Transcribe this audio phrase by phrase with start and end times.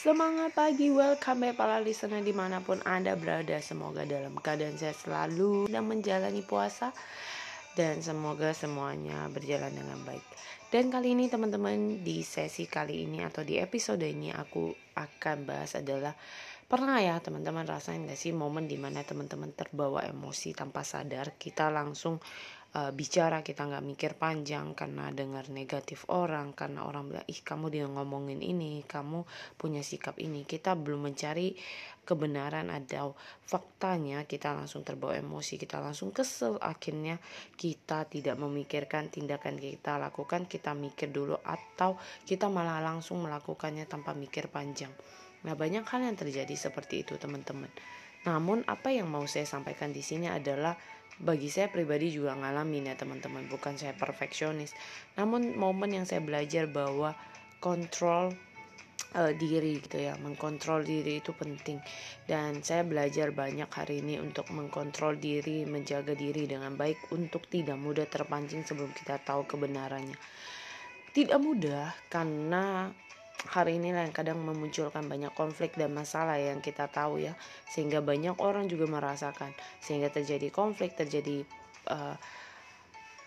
[0.00, 3.60] Semangat pagi, welcome back para listener di mana pun Anda berada.
[3.60, 6.88] Semoga dalam keadaan sehat selalu dan menjalani puasa.
[7.76, 10.24] Dan semoga semuanya berjalan dengan baik.
[10.72, 15.76] Dan kali ini teman-teman di sesi kali ini atau di episode ini Aku akan bahas
[15.76, 16.16] adalah
[16.70, 21.34] Pernah ya teman-teman rasain gak sih momen di mana teman-teman terbawa emosi tanpa sadar?
[21.34, 22.22] Kita langsung
[22.76, 27.66] uh, bicara kita nggak mikir panjang karena dengar negatif orang karena orang bilang ih kamu
[27.72, 29.26] dia ngomongin ini kamu
[29.58, 30.46] punya sikap ini.
[30.46, 31.54] Kita belum mencari
[32.06, 33.14] kebenaran atau
[33.46, 36.58] faktanya kita langsung terbawa emosi kita langsung kesel.
[36.62, 37.18] Akhirnya
[37.58, 44.14] kita tidak memikirkan tindakan kita lakukan kita mikir dulu atau kita malah langsung melakukannya tanpa
[44.14, 44.90] mikir panjang.
[45.46, 47.70] Nah banyak hal yang terjadi seperti itu teman-teman.
[48.20, 50.76] Namun apa yang mau saya sampaikan di sini adalah
[51.20, 53.44] bagi saya pribadi juga ngalamin ya teman-teman.
[53.52, 54.72] Bukan saya perfeksionis.
[55.20, 57.12] Namun momen yang saya belajar bahwa
[57.60, 58.32] kontrol
[59.12, 60.16] uh, diri gitu ya.
[60.16, 61.76] Mengkontrol diri itu penting.
[62.24, 67.76] Dan saya belajar banyak hari ini untuk mengkontrol diri menjaga diri dengan baik untuk tidak
[67.76, 70.16] mudah terpancing sebelum kita tahu kebenarannya.
[71.10, 72.88] Tidak mudah karena
[73.48, 77.32] hari ini yang kadang memunculkan banyak konflik dan masalah yang kita tahu ya.
[77.72, 79.56] Sehingga banyak orang juga merasakan.
[79.80, 81.46] Sehingga terjadi konflik terjadi
[81.88, 82.16] eh,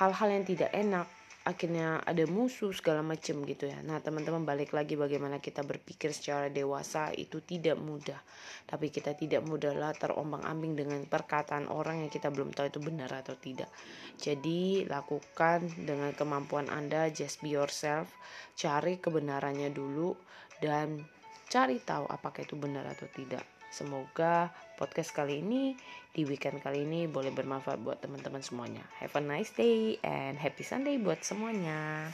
[0.00, 1.06] hal-hal uh, yang tidak enak
[1.48, 3.80] akhirnya ada musuh segala macam gitu ya.
[3.80, 8.20] Nah, teman-teman balik lagi bagaimana kita berpikir secara dewasa itu tidak mudah.
[8.68, 13.32] Tapi kita tidak mudahlah terombang-ambing dengan perkataan orang yang kita belum tahu itu benar atau
[13.40, 13.72] tidak.
[14.20, 18.12] Jadi, lakukan dengan kemampuan Anda just be yourself,
[18.52, 20.12] cari kebenarannya dulu
[20.60, 21.08] dan
[21.48, 23.44] cari tahu apakah itu benar atau tidak.
[23.68, 24.48] Semoga
[24.80, 25.76] podcast kali ini
[26.12, 28.84] di weekend kali ini boleh bermanfaat buat teman-teman semuanya.
[28.96, 32.08] Have a nice day and happy Sunday buat semuanya.